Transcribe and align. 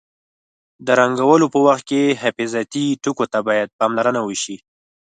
د 0.85 0.87
رنګولو 0.99 1.45
په 1.53 1.59
وخت 1.65 1.83
کې 1.89 2.19
حفاظتي 2.23 2.85
ټکو 3.03 3.25
ته 3.33 3.39
باید 3.47 3.75
پاملرنه 3.79 4.21
وشي. 4.23 4.57